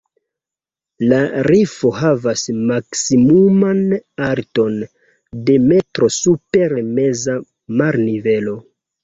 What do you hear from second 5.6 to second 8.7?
metro super meza marnivelo.